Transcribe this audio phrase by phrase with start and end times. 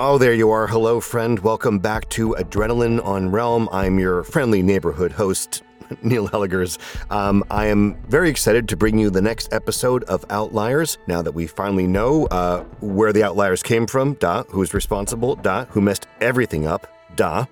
[0.00, 0.68] Oh, there you are.
[0.68, 1.40] Hello, friend.
[1.40, 3.68] Welcome back to Adrenaline on Realm.
[3.72, 5.64] I'm your friendly neighborhood host,
[6.02, 6.78] Neil Helligers.
[7.10, 10.98] Um, I am very excited to bring you the next episode of Outliers.
[11.08, 15.64] Now that we finally know uh, where the outliers came from, da, who's responsible, da,
[15.64, 17.46] who messed everything up, da.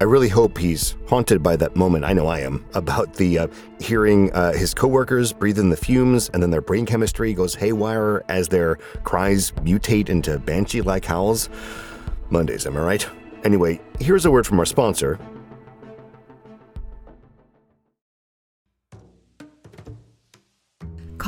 [0.00, 2.04] I really hope he's haunted by that moment.
[2.04, 3.48] I know I am about the uh,
[3.80, 8.22] hearing uh, his coworkers breathe in the fumes, and then their brain chemistry goes haywire
[8.28, 11.50] as their cries mutate into banshee-like howls.
[12.30, 13.08] Mondays, am I right?
[13.44, 15.18] Anyway, here's a word from our sponsor.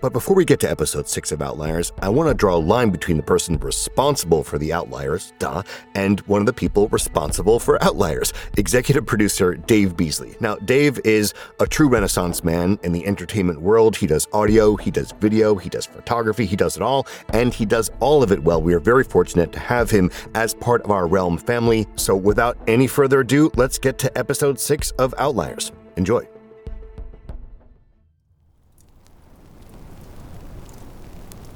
[0.00, 2.90] But before we get to episode 6 of Outliers, I want to draw a line
[2.90, 5.64] between the person responsible for the Outliers, duh,
[5.96, 10.40] and one of the people responsible for Outliers, executive producer Dave Beazley.
[10.40, 13.96] Now, Dave is a true renaissance man in the entertainment world.
[13.96, 17.66] He does audio, he does video, he does photography, he does it all, and he
[17.66, 18.62] does all of it well.
[18.62, 21.86] We are very fortunate to have him as part of our Realm family.
[21.96, 25.72] So without any further ado, let's get to episode 6 of Outliers.
[25.96, 26.37] Enjoy.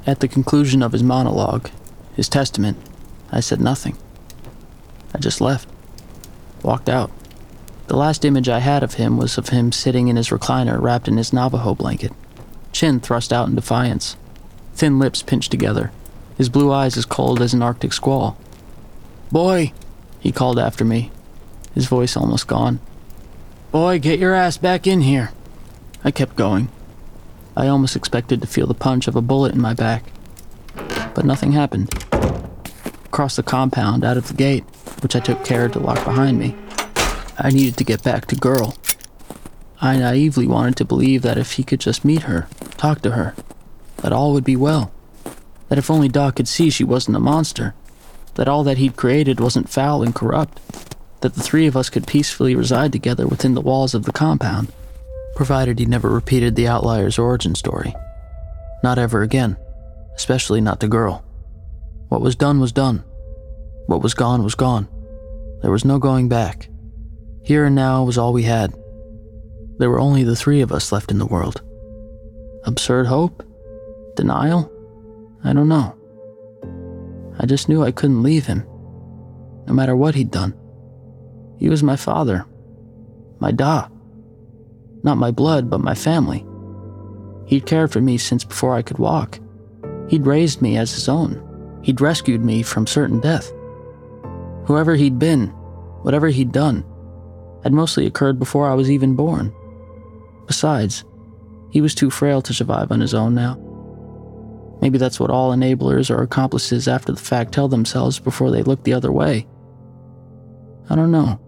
[0.04, 1.70] At the conclusion of his monologue,
[2.14, 2.76] his testament,
[3.30, 3.96] I said nothing.
[5.14, 5.68] I just left,
[6.62, 7.10] walked out.
[7.86, 11.06] The last image I had of him was of him sitting in his recliner wrapped
[11.06, 12.12] in his Navajo blanket,
[12.72, 14.16] chin thrust out in defiance,
[14.74, 15.92] thin lips pinched together,
[16.36, 18.36] his blue eyes as cold as an Arctic squall.
[19.30, 19.72] Boy,
[20.18, 21.10] he called after me,
[21.74, 22.80] his voice almost gone.
[23.70, 25.30] Boy, get your ass back in here.
[26.04, 26.68] I kept going.
[27.56, 30.04] I almost expected to feel the punch of a bullet in my back.
[31.14, 31.92] But nothing happened.
[33.04, 34.64] Across the compound, out of the gate,
[35.02, 36.56] which I took care to lock behind me,
[37.38, 38.76] I needed to get back to Girl.
[39.80, 42.48] I naively wanted to believe that if he could just meet her,
[42.78, 43.34] talk to her,
[43.98, 44.92] that all would be well.
[45.68, 47.74] That if only Doc could see she wasn't a monster,
[48.34, 50.60] that all that he'd created wasn't foul and corrupt,
[51.20, 54.72] that the three of us could peacefully reside together within the walls of the compound
[55.34, 57.94] provided he never repeated the outlier's origin story.
[58.82, 59.56] Not ever again,
[60.14, 61.24] especially not the girl.
[62.08, 63.04] What was done was done.
[63.86, 64.88] What was gone was gone.
[65.62, 66.68] There was no going back.
[67.42, 68.74] Here and now was all we had.
[69.78, 71.62] There were only the three of us left in the world.
[72.64, 73.42] Absurd hope?
[74.16, 74.70] Denial?
[75.42, 75.96] I don't know.
[77.38, 78.64] I just knew I couldn't leave him,
[79.66, 80.54] no matter what he'd done.
[81.58, 82.44] He was my father,
[83.40, 83.88] my da.
[85.02, 86.46] Not my blood, but my family.
[87.46, 89.40] He'd cared for me since before I could walk.
[90.08, 91.42] He'd raised me as his own.
[91.82, 93.52] He'd rescued me from certain death.
[94.66, 95.48] Whoever he'd been,
[96.02, 96.84] whatever he'd done,
[97.64, 99.52] had mostly occurred before I was even born.
[100.46, 101.04] Besides,
[101.70, 103.58] he was too frail to survive on his own now.
[104.80, 108.82] Maybe that's what all enablers or accomplices after the fact tell themselves before they look
[108.82, 109.46] the other way.
[110.90, 111.40] I don't know.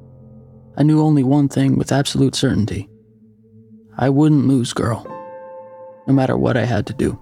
[0.77, 2.89] I knew only one thing with absolute certainty.
[3.97, 5.07] I wouldn't lose girl,
[6.07, 7.19] no matter what I had to do.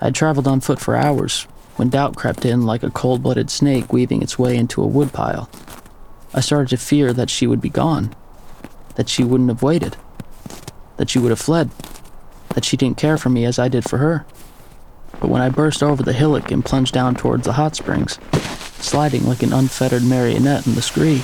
[0.00, 1.46] I'd traveled on foot for hours
[1.76, 5.48] when doubt crept in like a cold blooded snake weaving its way into a woodpile.
[6.32, 8.14] I started to fear that she would be gone,
[8.96, 9.96] that she wouldn't have waited,
[10.96, 11.70] that she would have fled,
[12.50, 14.26] that she didn't care for me as I did for her.
[15.20, 18.18] But when I burst over the hillock and plunged down towards the hot springs,
[18.78, 21.22] sliding like an unfettered marionette in the scree.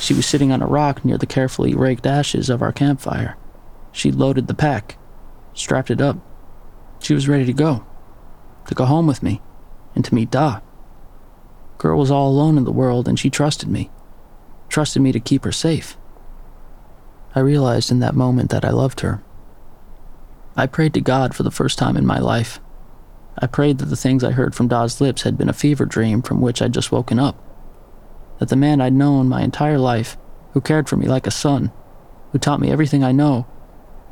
[0.00, 3.36] She was sitting on a rock near the carefully raked ashes of our campfire.
[3.92, 4.96] She'd loaded the pack,
[5.52, 6.16] strapped it up.
[7.00, 7.84] She was ready to go,
[8.66, 9.42] to go home with me,
[9.94, 10.60] and to meet Da.
[11.76, 13.90] Girl was all alone in the world, and she trusted me,
[14.70, 15.98] trusted me to keep her safe.
[17.34, 19.22] I realized in that moment that I loved her.
[20.56, 22.58] I prayed to God for the first time in my life.
[23.38, 26.22] I prayed that the things I heard from Da's lips had been a fever dream
[26.22, 27.36] from which I'd just woken up.
[28.40, 30.16] That the man I'd known my entire life,
[30.52, 31.70] who cared for me like a son,
[32.32, 33.46] who taught me everything I know,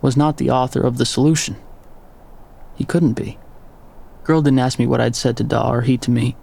[0.01, 1.57] was not the author of the solution.
[2.77, 3.39] He couldn't be.
[4.25, 6.37] Girl didn't ask me what I'd said to Da or he to me.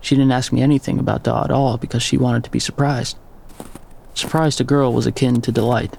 [0.00, 3.16] She didn't ask me anything about Da at all because she wanted to be surprised.
[4.14, 5.96] Surprise to girl was akin to delight.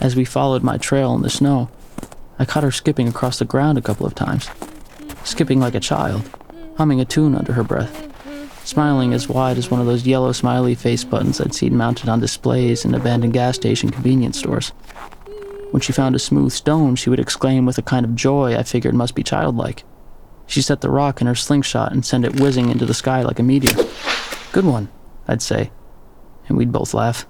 [0.00, 1.70] As we followed my trail in the snow,
[2.38, 4.48] I caught her skipping across the ground a couple of times,
[5.24, 6.28] skipping like a child,
[6.78, 8.11] humming a tune under her breath,
[8.64, 12.20] smiling as wide as one of those yellow smiley face buttons I'd seen mounted on
[12.20, 14.70] displays in abandoned gas station convenience stores.
[15.70, 18.62] When she found a smooth stone, she would exclaim with a kind of joy I
[18.62, 19.84] figured must be childlike.
[20.46, 23.38] She set the rock in her slingshot and sent it whizzing into the sky like
[23.38, 23.84] a meteor.
[24.52, 24.90] Good one,
[25.26, 25.70] I'd say,
[26.46, 27.26] and we'd both laugh.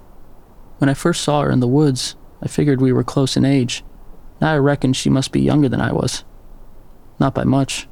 [0.79, 3.83] When I first saw her in the woods, I figured we were close in age.
[4.41, 6.25] Now I reckoned she must be younger than I was.
[7.19, 7.87] Not by much.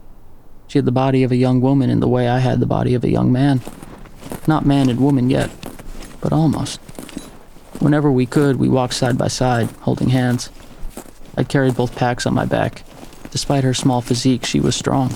[0.71, 2.93] She had the body of a young woman in the way I had the body
[2.93, 3.59] of a young man.
[4.47, 5.51] Not man and woman yet,
[6.21, 6.79] but almost.
[7.81, 10.49] Whenever we could, we walked side by side, holding hands.
[11.35, 12.83] I carried both packs on my back.
[13.31, 15.13] Despite her small physique, she was strong.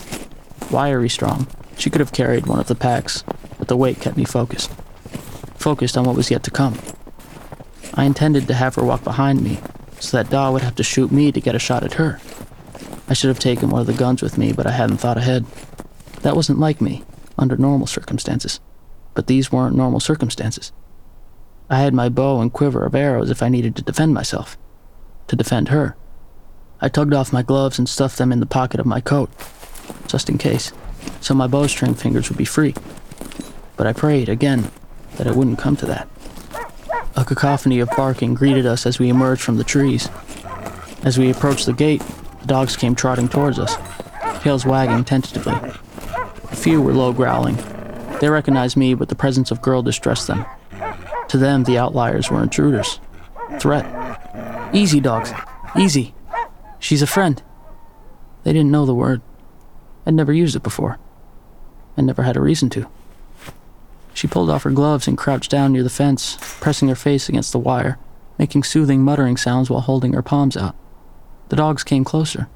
[0.72, 1.48] Wiry strong.
[1.78, 3.24] She could have carried one of the packs,
[3.58, 4.70] but the weight kept me focused.
[5.56, 6.78] Focused on what was yet to come.
[7.94, 9.60] I intended to have her walk behind me,
[10.02, 12.20] so that Da would have to shoot me to get a shot at her.
[13.08, 15.46] I should have taken one of the guns with me, but I hadn't thought ahead.
[16.22, 17.04] That wasn't like me,
[17.38, 18.60] under normal circumstances.
[19.14, 20.72] But these weren't normal circumstances.
[21.70, 24.58] I had my bow and quiver of arrows if I needed to defend myself.
[25.28, 25.96] To defend her.
[26.82, 29.30] I tugged off my gloves and stuffed them in the pocket of my coat,
[30.08, 30.74] just in case,
[31.22, 32.76] so my bowstring fingers would be free.
[33.78, 34.70] But I prayed, again,
[35.18, 36.08] that it wouldn't come to that.
[37.16, 40.10] A cacophony of barking greeted us as we emerged from the trees.
[41.04, 42.04] As we approached the gate,
[42.46, 43.76] the dogs came trotting towards us,
[44.44, 45.56] tails wagging tentatively.
[45.56, 47.58] A few were low growling.
[48.22, 50.46] They recognized me, but the presence of girl distressed them.
[51.30, 53.00] To them, the outliers were intruders.
[53.60, 53.84] Threat.
[54.76, 55.34] Easy, dogs.
[55.76, 56.14] Easy.
[56.78, 57.42] She's a friend.
[58.44, 59.24] They didn't know the word.
[60.06, 61.00] I'd never used it before.
[61.98, 62.86] I never had a reason to.
[64.14, 67.54] She pulled off her gloves and crouched down near the fence, pressing her face against
[67.54, 67.98] the wire,
[68.38, 70.76] making soothing muttering sounds while holding her palms out.
[71.50, 72.48] The dogs came closer.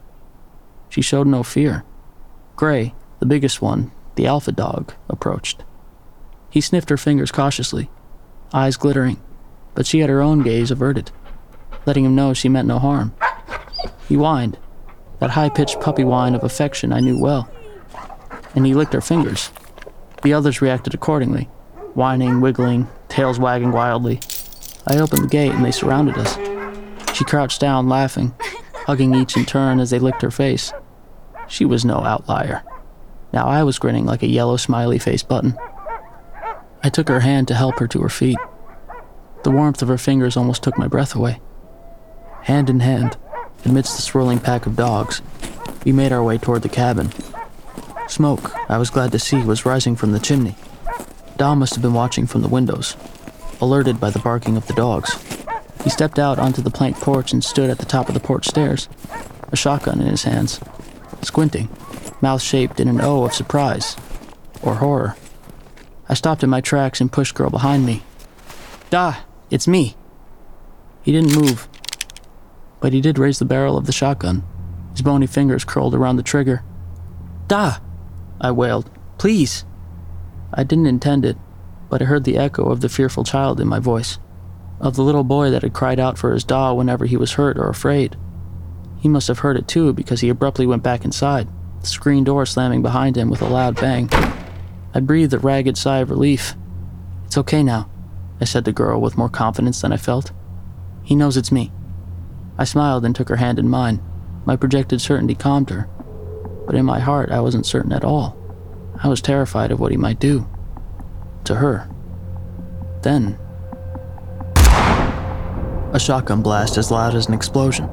[0.89, 1.83] She showed no fear.
[2.56, 5.63] Gray, the biggest one, the alpha dog, approached.
[6.50, 7.89] He sniffed her fingers cautiously,
[8.53, 9.21] eyes glittering,
[9.75, 11.12] but she had her own gaze averted,
[11.86, 13.13] letting him know she meant no harm.
[14.07, 14.57] He whined,
[15.19, 17.50] that high pitched puppy whine of affection I knew well,
[18.56, 19.51] and he licked her fingers,
[20.24, 21.45] the others reacted accordingly,
[21.94, 24.19] whining, wiggling, tails wagging wildly.
[24.88, 26.35] I opened the gate and they surrounded us.
[27.15, 28.33] She crouched down, laughing,
[28.89, 30.74] hugging each in turn as they licked her face.
[31.47, 32.63] She was no outlier.
[33.31, 35.56] Now I was grinning like a yellow smiley face button.
[36.81, 38.40] I took her hand to help her to her feet.
[39.44, 41.40] The warmth of her fingers almost took my breath away.
[42.42, 43.16] Hand in hand,
[43.64, 45.21] amidst the swirling pack of dogs,
[45.85, 47.11] we made our way toward the cabin.
[48.07, 50.56] Smoke, I was glad to see, was rising from the chimney.
[51.37, 52.97] Da must have been watching from the windows,
[53.61, 55.16] alerted by the barking of the dogs.
[55.83, 58.48] He stepped out onto the plank porch and stood at the top of the porch
[58.48, 58.90] stairs,
[59.52, 60.59] a shotgun in his hands,
[61.21, 61.69] squinting,
[62.21, 63.95] mouth shaped in an O of surprise
[64.62, 65.16] or horror.
[66.07, 68.04] I stopped in my tracks and pushed girl behind me.
[68.90, 69.18] Da,
[69.50, 69.95] it's me.
[71.02, 71.68] He didn't move,
[72.80, 74.44] but he did raise the barrel of the shotgun.
[74.92, 76.64] His bony fingers curled around the trigger.
[77.48, 77.78] Da!
[78.42, 78.90] I wailed.
[79.18, 79.66] Please!
[80.54, 81.38] I didn't intend it,
[81.90, 84.18] but I heard the echo of the fearful child in my voice,
[84.80, 87.57] of the little boy that had cried out for his doll whenever he was hurt
[87.57, 88.16] or afraid.
[89.00, 91.48] He must have heard it too because he abruptly went back inside,
[91.81, 94.09] the screen door slamming behind him with a loud bang.
[94.94, 96.56] I breathed a ragged sigh of relief.
[97.26, 97.90] It's okay now,
[98.42, 100.31] I said to girl with more confidence than I felt.
[101.04, 101.71] He knows it's me.
[102.57, 104.02] I smiled and took her hand in mine.
[104.45, 105.90] My projected certainty calmed her
[106.69, 108.38] but in my heart, I wasn't certain at all.
[109.04, 110.48] I was terrified of what he might do.
[111.45, 111.90] To her.
[113.02, 113.40] Then.
[115.92, 117.90] A shotgun blast as loud as an explosion.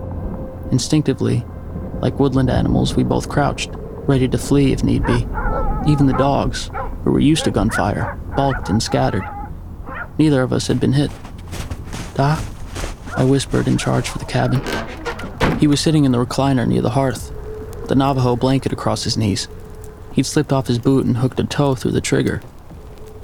[0.70, 1.46] Instinctively,
[2.00, 3.70] like woodland animals, we both crouched,
[4.06, 5.26] ready to flee if need be.
[5.86, 6.70] Even the dogs,
[7.04, 9.24] who were used to gunfire, balked and scattered.
[10.18, 11.10] Neither of us had been hit.
[12.14, 12.38] Da?
[13.16, 14.60] I whispered in charge for the cabin.
[15.58, 17.32] He was sitting in the recliner near the hearth,
[17.88, 19.48] the Navajo blanket across his knees.
[20.12, 22.42] He'd slipped off his boot and hooked a toe through the trigger.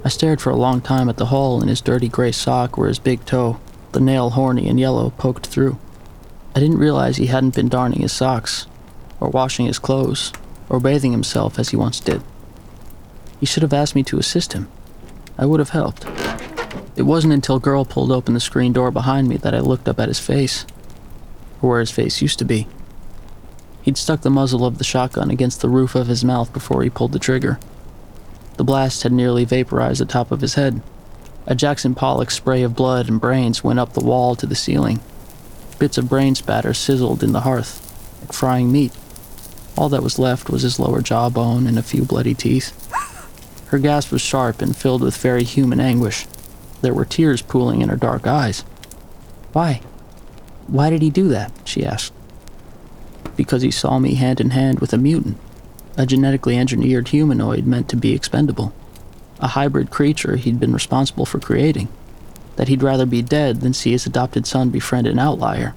[0.03, 2.87] I stared for a long time at the hole in his dirty gray sock where
[2.87, 3.59] his big toe,
[3.93, 5.77] the nail horny and yellow, poked through.
[6.55, 8.67] I didn't realize he hadn't been darning his socks,
[9.19, 10.33] or washing his clothes,
[10.69, 12.21] or bathing himself as he once did.
[13.39, 14.67] He should have asked me to assist him.
[15.37, 16.05] I would have helped.
[16.95, 19.99] It wasn't until Girl pulled open the screen door behind me that I looked up
[19.99, 20.65] at his face,
[21.61, 22.67] or where his face used to be.
[23.81, 26.89] He'd stuck the muzzle of the shotgun against the roof of his mouth before he
[26.89, 27.59] pulled the trigger.
[28.57, 30.81] The blast had nearly vaporized the top of his head.
[31.45, 35.01] A Jackson Pollock spray of blood and brains went up the wall to the ceiling.
[35.77, 37.81] Bits of brain spatter sizzled in the hearth,
[38.21, 38.93] like frying meat.
[39.77, 42.71] All that was left was his lower jawbone and a few bloody teeth.
[43.67, 46.27] Her gasp was sharp and filled with very human anguish.
[46.81, 48.61] There were tears pooling in her dark eyes.
[49.51, 49.81] Why?
[50.67, 51.51] Why did he do that?
[51.65, 52.13] she asked.
[53.35, 55.37] Because he saw me hand in hand with a mutant,
[55.97, 58.73] a genetically engineered humanoid meant to be expendable,
[59.43, 61.89] a hybrid creature he'd been responsible for creating,
[62.55, 65.75] that he'd rather be dead than see his adopted son befriend an outlier.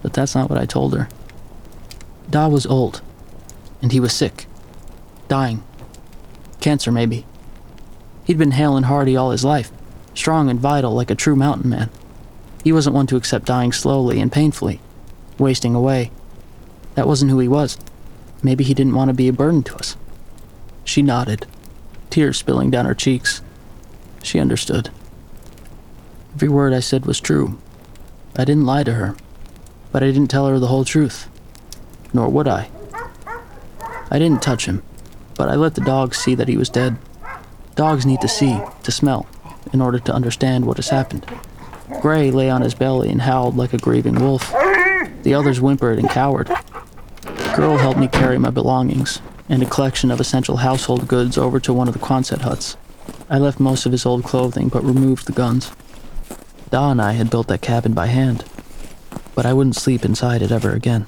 [0.00, 1.08] But that's not what I told her.
[2.30, 3.02] Da was old,
[3.82, 4.46] and he was sick,
[5.26, 5.64] dying.
[6.60, 7.26] Cancer, maybe.
[8.24, 9.72] He'd been hale and hearty all his life,
[10.14, 11.90] strong and vital like a true mountain man.
[12.62, 14.80] He wasn't one to accept dying slowly and painfully,
[15.36, 16.12] wasting away.
[16.94, 17.76] That wasn't who he was.
[18.40, 19.96] Maybe he didn't want to be a burden to us.
[20.84, 21.46] She nodded,
[22.16, 23.42] tears spilling down her cheeks.
[24.22, 24.88] She understood.
[26.34, 27.58] Every word I said was true.
[28.34, 29.16] I didn't lie to her,
[29.92, 31.28] but I didn't tell her the whole truth.
[32.14, 32.70] Nor would I.
[34.10, 34.82] I didn't touch him,
[35.34, 36.96] but I let the dogs see that he was dead.
[37.74, 39.26] Dogs need to see, to smell,
[39.74, 41.26] in order to understand what has happened.
[42.00, 44.50] Gray lay on his belly and howled like a grieving wolf.
[45.22, 46.46] The others whimpered and cowered.
[46.46, 51.60] The Girl helped me carry my belongings and a collection of essential household goods over
[51.60, 52.76] to one of the Quonset huts.
[53.28, 55.72] I left most of his old clothing but removed the guns.
[56.70, 58.44] Da and I had built that cabin by hand,
[59.34, 61.06] but I wouldn't sleep inside it ever again.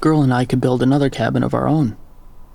[0.00, 1.96] Girl and I could build another cabin of our own,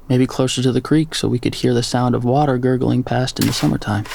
[0.10, 3.40] maybe closer to the creek so we could hear the sound of water gurgling past
[3.40, 4.06] in the summertime.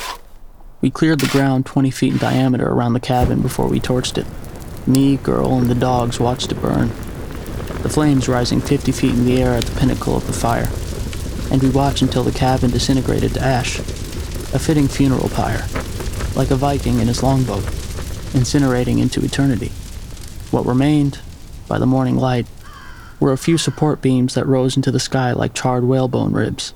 [0.81, 4.27] We cleared the ground 20 feet in diameter around the cabin before we torched it.
[4.87, 6.91] Me, girl, and the dogs watched it burn,
[7.85, 10.71] the flames rising 50 feet in the air at the pinnacle of the fire.
[11.53, 15.67] And we watched until the cabin disintegrated to ash, a fitting funeral pyre,
[16.35, 17.63] like a Viking in his longboat,
[18.33, 19.69] incinerating into eternity.
[20.51, 21.19] What remained,
[21.69, 22.47] by the morning light,
[23.21, 26.73] were a few support beams that rose into the sky like charred whalebone ribs.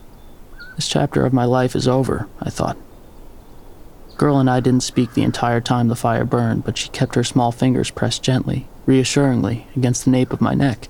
[0.77, 2.77] This chapter of my life is over, I thought.
[4.19, 7.25] Girl and I didn't speak the entire time the fire burned, but she kept her
[7.25, 10.89] small fingers pressed gently, reassuringly, against the nape of my neck.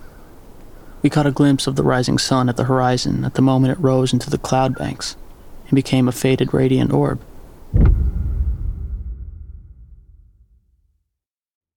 [1.00, 3.80] We caught a glimpse of the rising sun at the horizon at the moment it
[3.80, 5.16] rose into the cloud banks
[5.68, 7.20] and became a faded radiant orb.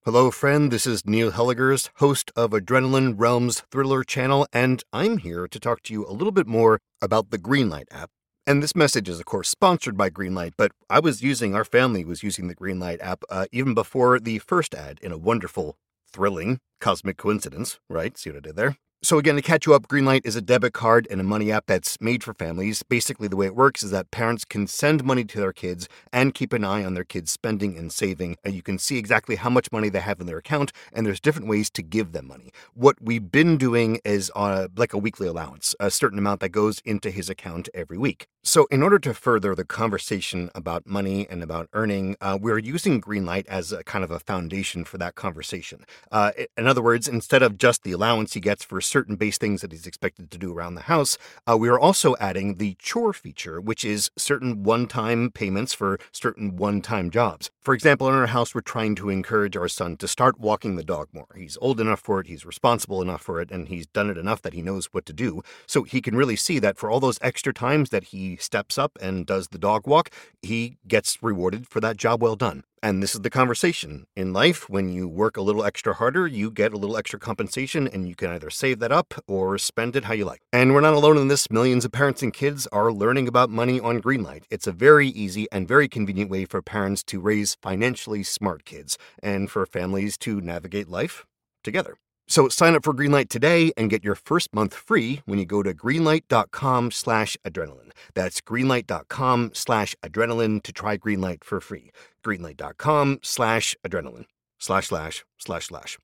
[0.04, 0.72] Hello, friend.
[0.72, 5.84] This is Neil Helligers, host of Adrenaline Realms Thriller channel, and I'm here to talk
[5.84, 8.10] to you a little bit more about the Greenlight app.
[8.48, 12.04] And this message is, of course, sponsored by Greenlight, but I was using, our family
[12.04, 15.78] was using the Greenlight app uh, even before the first ad in a wonderful,
[16.12, 18.18] thrilling, cosmic coincidence, right?
[18.18, 18.78] See what I did there?
[19.04, 21.66] So, again, to catch you up, Greenlight is a debit card and a money app
[21.66, 22.84] that's made for families.
[22.84, 26.36] Basically, the way it works is that parents can send money to their kids and
[26.36, 28.38] keep an eye on their kids' spending and saving.
[28.46, 31.20] And you can see exactly how much money they have in their account, and there's
[31.20, 32.52] different ways to give them money.
[32.76, 36.80] What we've been doing is uh, like a weekly allowance, a certain amount that goes
[36.86, 38.28] into his account every week.
[38.44, 43.02] So, in order to further the conversation about money and about earning, uh, we're using
[43.02, 45.86] Greenlight as a kind of a foundation for that conversation.
[46.12, 49.62] Uh, in other words, instead of just the allowance he gets for certain base things
[49.62, 51.18] that he's expected to do around the house,
[51.48, 55.98] uh, we are also adding the chore feature, which is certain one time payments for
[56.12, 57.50] certain one time jobs.
[57.62, 60.84] For example, in our house, we're trying to encourage our son to start walking the
[60.84, 61.28] dog more.
[61.36, 64.42] He's old enough for it, he's responsible enough for it, and he's done it enough
[64.42, 65.44] that he knows what to do.
[65.68, 68.98] So he can really see that for all those extra times that he steps up
[69.00, 70.10] and does the dog walk,
[70.42, 72.64] he gets rewarded for that job well done.
[72.84, 74.08] And this is the conversation.
[74.16, 77.88] In life, when you work a little extra harder, you get a little extra compensation,
[77.88, 80.42] and you can either save that up or spend it how you like.
[80.52, 81.52] And we're not alone in this.
[81.52, 84.46] Millions of parents and kids are learning about money on Greenlight.
[84.50, 88.98] It's a very easy and very convenient way for parents to raise financially smart kids
[89.22, 91.26] and for families to navigate life
[91.64, 91.98] together.
[92.28, 95.62] So sign up for Greenlight today and get your first month free when you go
[95.64, 97.92] to greenlight.com slash adrenaline.
[98.14, 101.92] That's greenlight.com slash adrenaline to try Greenlight for free.
[102.24, 104.28] Greenlight.com slash adrenaline
[104.60, 105.98] slash slash slash slash.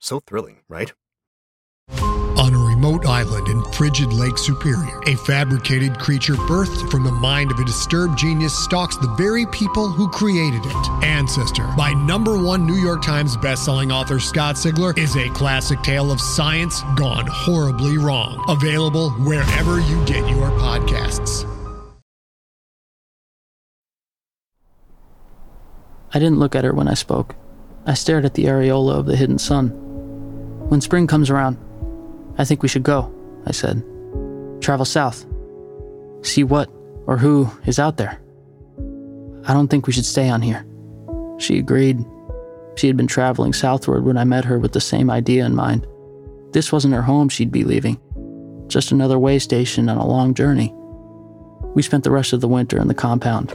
[0.00, 0.92] So thrilling, right?
[2.78, 7.64] Remote island in frigid Lake Superior, a fabricated creature birthed from the mind of a
[7.64, 11.04] disturbed genius stalks the very people who created it.
[11.04, 16.12] Ancestor, by number one New York Times bestselling author Scott Sigler, is a classic tale
[16.12, 18.44] of science gone horribly wrong.
[18.48, 21.44] Available wherever you get your podcasts.
[26.14, 27.34] I didn't look at her when I spoke.
[27.86, 29.70] I stared at the areola of the hidden sun.
[30.68, 31.58] When spring comes around,
[32.38, 33.12] I think we should go,
[33.46, 33.84] I said.
[34.60, 35.26] Travel south.
[36.22, 36.70] See what
[37.06, 38.20] or who is out there.
[39.46, 40.64] I don't think we should stay on here.
[41.38, 42.04] She agreed.
[42.76, 45.86] She had been traveling southward when I met her with the same idea in mind.
[46.52, 47.98] This wasn't her home she'd be leaving,
[48.68, 50.72] just another way station on a long journey.
[51.74, 53.54] We spent the rest of the winter in the compound.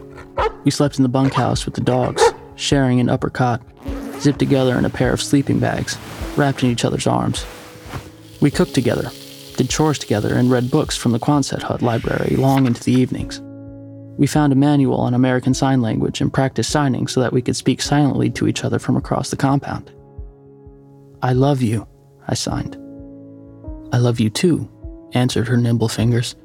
[0.65, 2.23] We slept in the bunkhouse with the dogs,
[2.55, 3.61] sharing an upper cot,
[4.19, 5.97] zipped together in a pair of sleeping bags,
[6.35, 7.45] wrapped in each other's arms.
[8.43, 9.09] We cooked together,
[9.55, 13.39] did chores together, and read books from the Quonset hut library long into the evenings.
[14.17, 17.55] We found a manual on American Sign Language and practiced signing so that we could
[17.55, 19.93] speak silently to each other from across the compound.
[21.21, 21.88] I love you,
[22.27, 22.75] I signed.
[23.93, 24.69] I love you too,
[25.13, 26.35] answered her nimble fingers.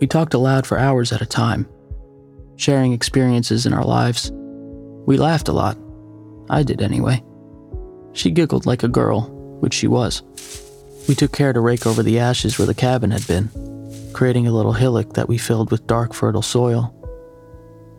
[0.00, 1.66] We talked aloud for hours at a time,
[2.56, 4.30] sharing experiences in our lives.
[5.06, 5.78] We laughed a lot.
[6.50, 7.24] I did anyway.
[8.12, 10.22] She giggled like a girl, which she was.
[11.06, 13.50] We took care to rake over the ashes where the cabin had been,
[14.14, 16.94] creating a little hillock that we filled with dark, fertile soil.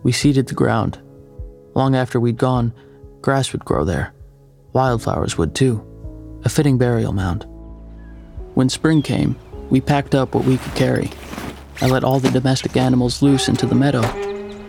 [0.04, 1.00] We seeded the ground.
[1.76, 2.74] Long after we'd gone,
[3.22, 4.14] grass would grow there.
[4.74, 5.86] Wildflowers would too.
[6.46, 7.46] A fitting burial mound.
[8.56, 9.36] When spring came,
[9.70, 11.12] we packed up what we could carry.
[11.82, 14.02] I let all the domestic animals loose into the meadow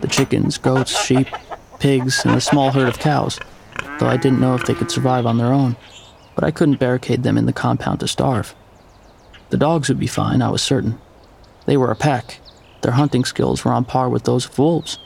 [0.01, 1.27] the chickens, goats, sheep,
[1.79, 3.39] pigs, and a small herd of cows,
[3.99, 5.75] though I didn't know if they could survive on their own.
[6.37, 8.53] But I couldn't barricade them in the compound to starve.
[9.49, 10.99] The dogs would be fine, I was certain.
[11.65, 12.39] They were a pack.
[12.83, 14.99] Their hunting skills were on par with those of wolves.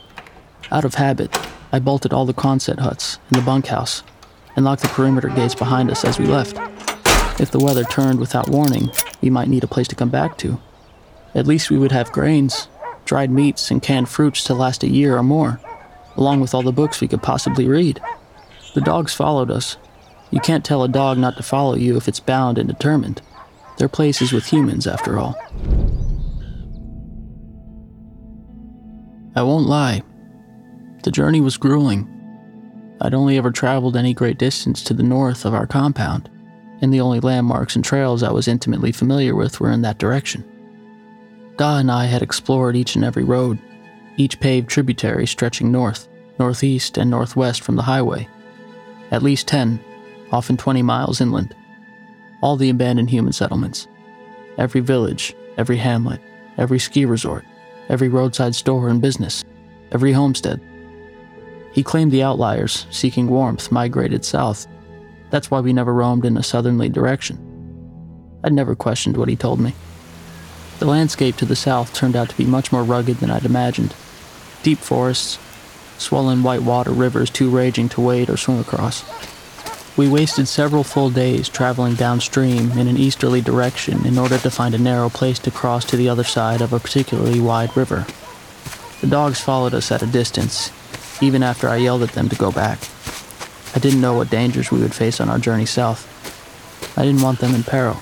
[0.72, 1.34] Out of habit,
[1.72, 4.04] I bolted all the Quonset huts and the bunkhouse
[4.58, 6.58] and locked the perimeter gates behind us as we left.
[7.40, 8.92] If the weather turned without warning,
[9.22, 10.60] we might need a place to come back to.
[11.34, 12.68] At least we would have grains,
[13.06, 15.62] dried meats, and canned fruits to last a year or more,
[16.18, 18.02] along with all the books we could possibly read.
[18.74, 19.78] The dogs followed us.
[20.32, 23.22] You can't tell a dog not to follow you if it's bound and determined.
[23.78, 25.36] Their place is with humans, after all.
[29.36, 30.04] I won't lie.
[31.04, 32.08] The journey was grueling.
[33.02, 36.30] I'd only ever traveled any great distance to the north of our compound,
[36.82, 40.44] and the only landmarks and trails I was intimately familiar with were in that direction.
[41.58, 43.60] Da and I had explored each and every road,
[44.18, 46.08] each paved tributary stretching north,
[46.40, 48.28] northeast, and northwest from the highway.
[49.12, 49.80] At least 10,
[50.32, 51.56] often 20 miles inland.
[52.42, 53.88] All the abandoned human settlements.
[54.58, 56.22] Every village, every hamlet,
[56.58, 57.46] every ski resort,
[57.90, 59.44] every roadside store and business,
[59.92, 60.62] every homestead.
[61.74, 64.68] He claimed the outliers, seeking warmth, migrated south.
[65.30, 67.38] That's why we never roamed in a southerly direction.
[68.44, 69.74] I'd never questioned what he told me.
[70.80, 73.94] The landscape to the south turned out to be much more rugged than I'd imagined.
[74.64, 75.38] Deep forests,
[75.98, 79.04] swollen white water rivers too raging to wade or swim across.
[79.98, 84.74] We wasted several full days traveling downstream in an easterly direction in order to find
[84.74, 88.06] a narrow place to cross to the other side of a particularly wide river.
[89.02, 90.72] The dogs followed us at a distance,
[91.22, 92.80] even after I yelled at them to go back.
[93.76, 96.08] I didn't know what dangers we would face on our journey south.
[96.98, 98.02] I didn't want them in peril.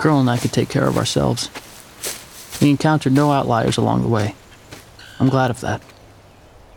[0.00, 1.48] Girl and I could take care of ourselves.
[2.60, 4.34] We encountered no outliers along the way.
[5.20, 5.80] I'm glad of that.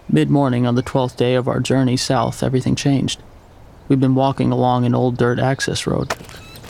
[0.08, 3.22] Mid morning on the 12th day of our journey south, everything changed.
[3.88, 6.10] We'd been walking along an old dirt access road,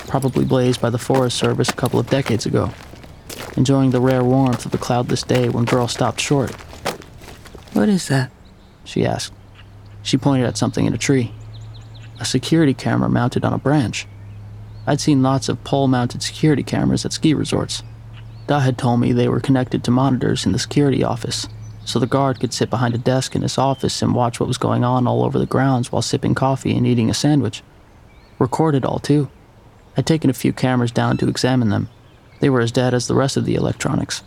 [0.07, 2.71] probably blazed by the Forest Service a couple of decades ago,
[3.55, 6.51] enjoying the rare warmth of a cloudless day when Girl stopped short.
[7.73, 8.31] What is that?
[8.83, 9.33] she asked.
[10.03, 11.33] She pointed at something in a tree.
[12.19, 14.07] A security camera mounted on a branch.
[14.85, 17.83] I'd seen lots of pole mounted security cameras at ski resorts.
[18.47, 21.47] Da had told me they were connected to monitors in the security office,
[21.87, 24.57] so the guard could sit behind a desk in his office and watch what was
[24.57, 27.63] going on all over the grounds while sipping coffee and eating a sandwich.
[28.39, 29.29] Recorded all, too.
[29.95, 31.87] I'd taken a few cameras down to examine them.
[32.41, 34.21] They were as dead as the rest of the electronics.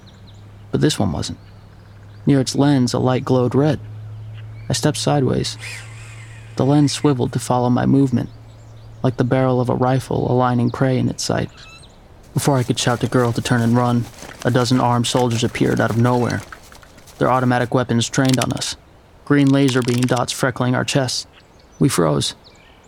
[0.71, 1.39] But this one wasn't.
[2.25, 3.79] Near its lens, a light glowed red.
[4.71, 5.59] I stepped sideways.
[6.57, 8.31] The lens swiveled to follow my movement,
[9.03, 11.51] like the barrel of a rifle aligning prey in its sight.
[12.33, 14.07] Before I could shout to Girl to turn and run,
[14.47, 16.41] a dozen armed soldiers appeared out of nowhere.
[17.21, 18.79] Their automatic weapons trained on us,
[19.27, 21.27] green laser beam dots freckling our chests.
[21.79, 22.35] We froze.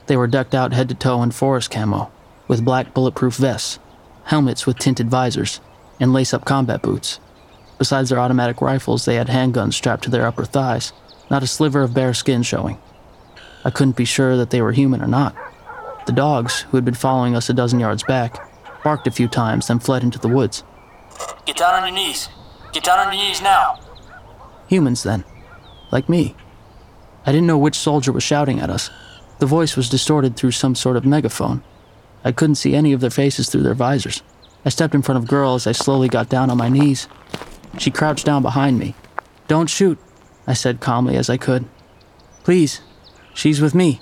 [0.06, 2.10] They were decked out head to toe in forest camo,
[2.48, 3.78] with black bulletproof vests,
[4.24, 5.60] helmets with tinted visors,
[6.00, 7.20] and lace up combat boots.
[7.76, 10.94] Besides their automatic rifles, they had handguns strapped to their upper thighs,
[11.30, 12.78] not a sliver of bare skin showing.
[13.66, 15.36] I couldn't be sure that they were human or not.
[16.06, 18.38] The dogs, who had been following us a dozen yards back,
[18.82, 20.64] barked a few times, then fled into the woods.
[21.44, 22.30] Get down on your knees.
[22.72, 23.78] Get down on your knees now.
[24.72, 25.22] Humans, then.
[25.90, 26.34] Like me.
[27.26, 28.88] I didn't know which soldier was shouting at us.
[29.38, 31.62] The voice was distorted through some sort of megaphone.
[32.24, 34.22] I couldn't see any of their faces through their visors.
[34.64, 37.06] I stepped in front of Girl as I slowly got down on my knees.
[37.76, 38.94] She crouched down behind me.
[39.46, 39.98] Don't shoot,
[40.46, 41.66] I said calmly as I could.
[42.42, 42.80] Please,
[43.34, 44.00] she's with me.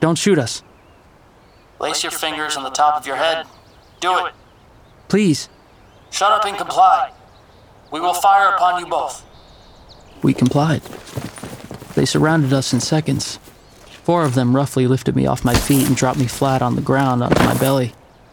[0.00, 0.62] Don't shoot us.
[1.78, 3.46] Place your fingers on the top of your head.
[4.00, 4.34] Do it.
[5.08, 5.48] Please.
[6.10, 7.10] Shut up and comply.
[7.90, 9.24] We will fire upon you both.
[10.22, 10.82] We complied.
[11.94, 13.38] They surrounded us in seconds.
[14.04, 16.82] Four of them roughly lifted me off my feet and dropped me flat on the
[16.82, 17.92] ground onto my belly,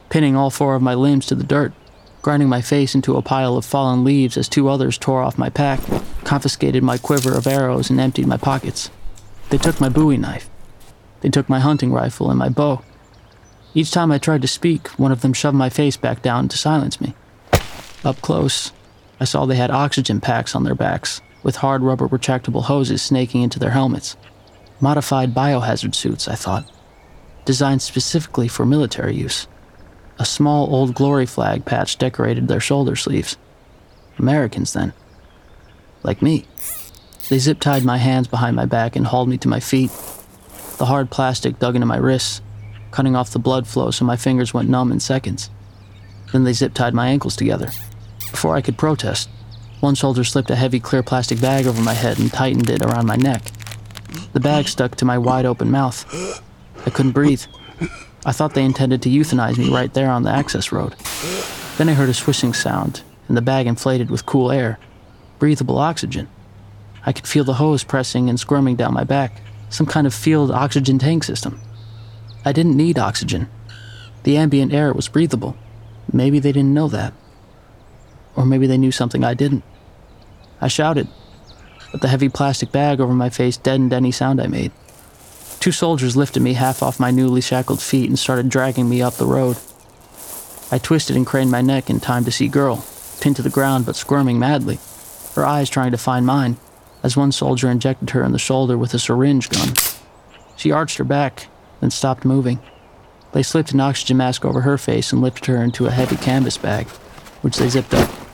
[0.09, 1.73] pinning all four of my limbs to the dirt,
[2.21, 5.49] grinding my face into a pile of fallen leaves as two others tore off my
[5.49, 5.79] pack,
[6.23, 8.89] confiscated my quiver of arrows, and emptied my pockets.
[9.49, 10.49] They took my bowie knife.
[11.21, 12.83] They took my hunting rifle and my bow.
[13.73, 16.57] Each time I tried to speak, one of them shoved my face back down to
[16.57, 17.13] silence me.
[18.03, 18.71] Up close,
[19.19, 23.43] I saw they had oxygen packs on their backs, with hard rubber retractable hoses snaking
[23.43, 24.17] into their helmets.
[24.81, 26.69] Modified biohazard suits, I thought,
[27.45, 29.47] designed specifically for military use.
[30.17, 33.37] A small old glory flag patch decorated their shoulder sleeves.
[34.17, 34.91] Americans, then.
[36.01, 36.45] Like me.
[37.29, 39.91] They zip tied my hands behind my back and hauled me to my feet.
[40.79, 42.41] The hard plastic dug into my wrists,
[42.89, 45.51] cutting off the blood flow so my fingers went numb in seconds.
[46.31, 47.69] Then they zip tied my ankles together.
[48.31, 49.29] Before I could protest,
[49.79, 53.05] one soldier slipped a heavy clear plastic bag over my head and tightened it around
[53.05, 53.43] my neck.
[54.33, 56.05] The bag stuck to my wide open mouth.
[56.85, 57.43] I couldn't breathe.
[58.25, 60.95] I thought they intended to euthanize me right there on the access road.
[61.77, 64.79] Then I heard a swishing sound, and the bag inflated with cool air,
[65.39, 66.27] breathable oxygen.
[67.05, 70.51] I could feel the hose pressing and squirming down my back, some kind of field
[70.51, 71.59] oxygen tank system.
[72.43, 73.49] I didn't need oxygen.
[74.23, 75.55] The ambient air was breathable.
[76.11, 77.13] Maybe they didn't know that.
[78.35, 79.63] Or maybe they knew something I didn't.
[80.61, 81.07] I shouted,
[81.91, 84.71] but the heavy plastic bag over my face deadened any sound I made.
[85.59, 89.15] Two soldiers lifted me half off my newly shackled feet and started dragging me up
[89.15, 89.57] the road.
[90.71, 92.85] I twisted and craned my neck in time to see Girl,
[93.19, 94.79] pinned to the ground but squirming madly,
[95.35, 96.57] her eyes trying to find mine,
[97.03, 99.73] as one soldier injected her in the shoulder with a syringe gun.
[100.55, 101.47] She arched her back,
[101.81, 102.59] then stopped moving.
[103.31, 106.57] They slipped an oxygen mask over her face and lifted her into a heavy canvas
[106.57, 106.87] bag,
[107.41, 108.24] which they zipped up.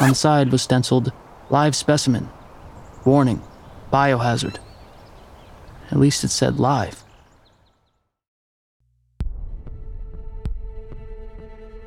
[0.00, 1.12] On the side was stenciled,
[1.50, 2.28] Live specimen.
[3.04, 3.42] Warning,
[3.92, 4.56] biohazard.
[5.90, 7.02] At least it said live.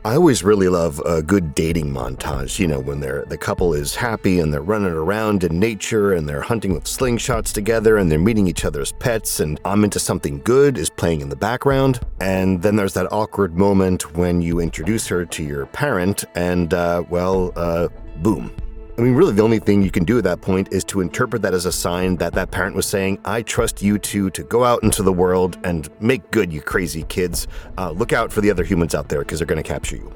[0.05, 3.95] I always really love a good dating montage, you know, when they're, the couple is
[3.95, 8.19] happy and they're running around in nature and they're hunting with slingshots together and they're
[8.19, 12.01] meeting each other's pets and I'm into something good is playing in the background.
[12.19, 17.03] And then there's that awkward moment when you introduce her to your parent and, uh,
[17.09, 18.51] well, uh, boom.
[18.95, 21.41] I mean, really, the only thing you can do at that point is to interpret
[21.41, 24.63] that as a sign that that parent was saying, I trust you two to go
[24.63, 27.47] out into the world and make good, you crazy kids.
[27.77, 30.13] Uh, look out for the other humans out there because they're going to capture you.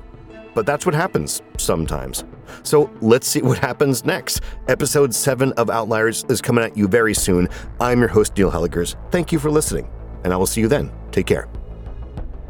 [0.53, 2.23] But that's what happens sometimes.
[2.62, 4.41] So let's see what happens next.
[4.67, 7.47] Episode 7 of Outliers is coming at you very soon.
[7.79, 8.95] I'm your host, Neil Helligers.
[9.10, 9.89] Thank you for listening,
[10.23, 10.91] and I will see you then.
[11.12, 11.47] Take care.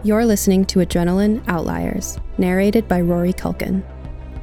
[0.03, 3.83] You're listening to Adrenaline Outliers, narrated by Rory Culkin.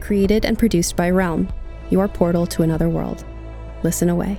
[0.04, 1.48] Created and produced by Realm,
[1.88, 3.24] your portal to another world.
[3.82, 4.38] Listen away.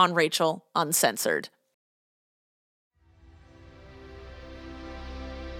[0.00, 1.50] on Rachel Uncensored.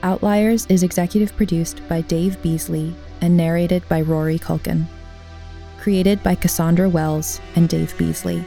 [0.03, 4.87] Outliers is executive produced by Dave Beazley and narrated by Rory Culkin.
[5.79, 8.43] Created by Cassandra Wells and Dave Beazley,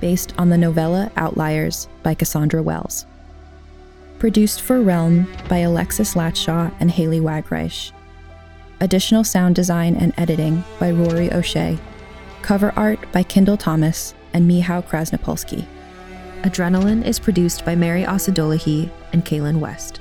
[0.00, 3.04] based on the novella Outliers by Cassandra Wells.
[4.18, 7.92] Produced for Realm by Alexis Latshaw and Haley Wagreich.
[8.80, 11.76] Additional sound design and editing by Rory O'Shea.
[12.40, 15.66] Cover art by Kendall Thomas and Mihao Krasnopolsky.
[16.42, 20.00] Adrenaline is produced by Mary Osadolahi and Kaylin West.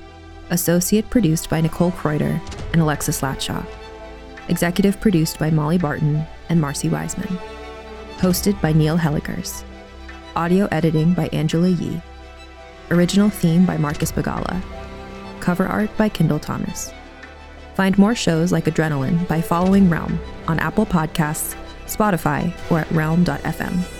[0.50, 2.40] Associate produced by Nicole Kreuter
[2.74, 3.66] and Alexis Latshaw.
[4.50, 7.40] Executive produced by Molly Barton and Marcy Wiseman.
[8.18, 9.64] Hosted by Neil Helligers.
[10.36, 12.02] Audio editing by Angela Yee.
[12.92, 14.62] Original theme by Marcus Bagala.
[15.40, 16.94] Cover art by Kendall Thomas.
[17.76, 20.20] Find more shows like Adrenaline by following Realm
[20.50, 23.95] on Apple Podcasts, Spotify, or at realm.fm.